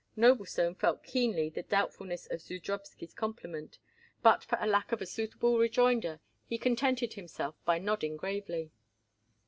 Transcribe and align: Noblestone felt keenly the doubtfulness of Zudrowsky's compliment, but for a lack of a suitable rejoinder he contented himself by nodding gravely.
Noblestone 0.17 0.73
felt 0.73 1.03
keenly 1.03 1.49
the 1.51 1.61
doubtfulness 1.61 2.25
of 2.31 2.39
Zudrowsky's 2.41 3.13
compliment, 3.13 3.77
but 4.23 4.43
for 4.43 4.57
a 4.59 4.65
lack 4.65 4.91
of 4.91 4.99
a 4.99 5.05
suitable 5.05 5.59
rejoinder 5.59 6.19
he 6.47 6.57
contented 6.57 7.13
himself 7.13 7.55
by 7.65 7.77
nodding 7.77 8.17
gravely. 8.17 8.71